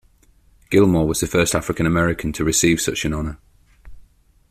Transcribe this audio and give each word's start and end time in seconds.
Gilmore 0.71 1.07
was 1.07 1.19
the 1.19 1.27
first 1.27 1.53
African 1.53 1.85
American 1.85 2.33
to 2.33 2.43
receive 2.43 2.81
such 2.81 3.05
an 3.05 3.13
honor. 3.13 3.37